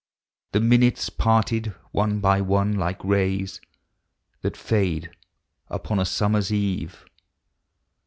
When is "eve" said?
6.51-7.05